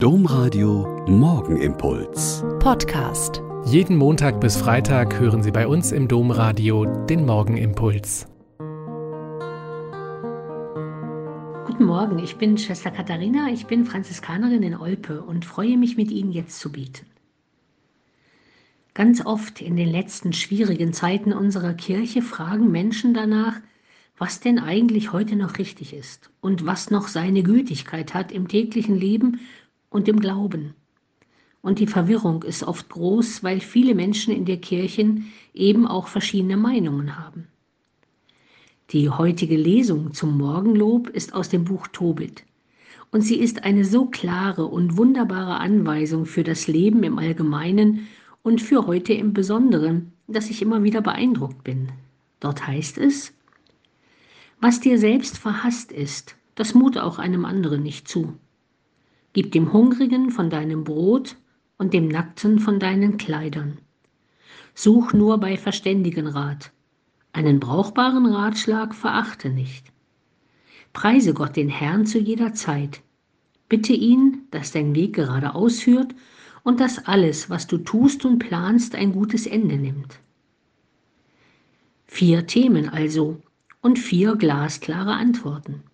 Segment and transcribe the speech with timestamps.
[0.00, 2.44] Domradio Morgenimpuls.
[2.60, 3.42] Podcast.
[3.64, 8.28] Jeden Montag bis Freitag hören Sie bei uns im Domradio den Morgenimpuls.
[11.66, 16.12] Guten Morgen, ich bin Schwester Katharina, ich bin Franziskanerin in Olpe und freue mich mit
[16.12, 17.04] Ihnen jetzt zu bieten.
[18.94, 23.60] Ganz oft in den letzten schwierigen Zeiten unserer Kirche fragen Menschen danach,
[24.16, 28.96] was denn eigentlich heute noch richtig ist und was noch seine Gültigkeit hat im täglichen
[28.96, 29.40] Leben
[29.90, 30.74] und im Glauben.
[31.60, 36.56] Und die Verwirrung ist oft groß, weil viele Menschen in der Kirchen eben auch verschiedene
[36.56, 37.48] Meinungen haben.
[38.90, 42.44] Die heutige Lesung zum Morgenlob ist aus dem Buch Tobit.
[43.10, 48.06] Und sie ist eine so klare und wunderbare Anweisung für das Leben im Allgemeinen
[48.42, 51.90] und für heute im Besonderen, dass ich immer wieder beeindruckt bin.
[52.40, 53.32] Dort heißt es,
[54.60, 58.34] was dir selbst verhasst ist, das mute auch einem anderen nicht zu.
[59.38, 61.36] Gib dem Hungrigen von deinem Brot
[61.76, 63.78] und dem Nackten von deinen Kleidern.
[64.74, 66.72] Such nur bei verständigen Rat.
[67.32, 69.92] Einen brauchbaren Ratschlag verachte nicht.
[70.92, 73.00] Preise Gott den Herrn zu jeder Zeit.
[73.68, 76.16] Bitte ihn, dass dein Weg gerade ausführt
[76.64, 80.18] und dass alles, was du tust und planst, ein gutes Ende nimmt.
[82.08, 83.40] Vier Themen also
[83.82, 85.84] und vier glasklare Antworten.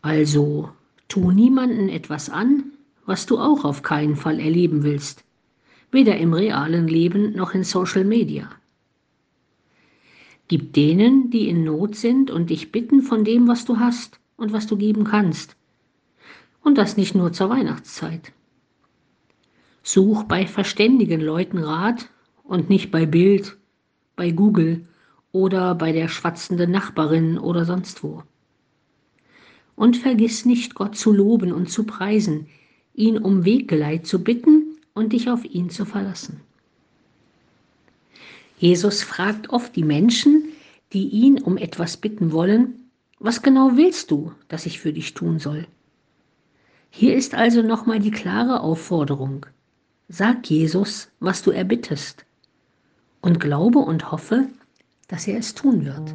[0.00, 0.70] Also
[1.08, 2.72] Tu niemanden etwas an,
[3.06, 5.24] was du auch auf keinen Fall erleben willst,
[5.90, 8.50] weder im realen Leben noch in Social Media.
[10.48, 14.52] Gib denen, die in Not sind und dich bitten von dem, was du hast und
[14.52, 15.56] was du geben kannst.
[16.62, 18.32] Und das nicht nur zur Weihnachtszeit.
[19.82, 22.10] Such bei verständigen Leuten Rat
[22.44, 23.56] und nicht bei Bild,
[24.16, 24.86] bei Google
[25.32, 28.22] oder bei der schwatzenden Nachbarin oder sonst wo.
[29.78, 32.48] Und vergiss nicht, Gott zu loben und zu preisen,
[32.94, 36.40] ihn um Weggeleit zu bitten und dich auf ihn zu verlassen.
[38.58, 40.48] Jesus fragt oft die Menschen,
[40.92, 42.74] die ihn um etwas bitten wollen,
[43.20, 45.68] was genau willst du, dass ich für dich tun soll?
[46.90, 49.46] Hier ist also nochmal die klare Aufforderung.
[50.08, 52.24] Sag Jesus, was du erbittest
[53.20, 54.48] und glaube und hoffe,
[55.06, 56.14] dass er es tun wird.